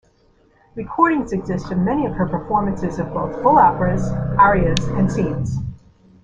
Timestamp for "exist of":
1.31-1.77